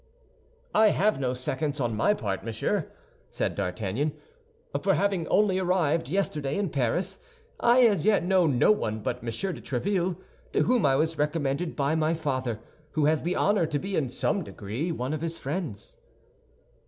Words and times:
"I 0.73 0.87
have 0.87 1.19
no 1.19 1.35
seconds 1.35 1.79
on 1.79 1.95
my 1.95 2.15
part, 2.15 2.43
monsieur," 2.43 2.91
said 3.29 3.53
D'Artagnan; 3.53 4.13
"for 4.81 4.95
having 4.95 5.27
only 5.27 5.59
arrived 5.59 6.09
yesterday 6.09 6.57
in 6.57 6.71
Paris, 6.71 7.19
I 7.59 7.81
as 7.85 8.03
yet 8.03 8.23
know 8.23 8.47
no 8.47 8.71
one 8.71 9.01
but 9.03 9.21
Monsieur 9.21 9.53
de 9.53 9.61
Tréville, 9.61 10.17
to 10.53 10.63
whom 10.63 10.87
I 10.87 10.95
was 10.95 11.19
recommended 11.19 11.75
by 11.75 11.93
my 11.93 12.15
father, 12.15 12.59
who 12.93 13.05
has 13.05 13.21
the 13.21 13.35
honor 13.35 13.67
to 13.67 13.77
be, 13.77 13.95
in 13.95 14.09
some 14.09 14.43
degree, 14.43 14.91
one 14.91 15.13
of 15.13 15.21
his 15.21 15.37
friends." 15.37 15.97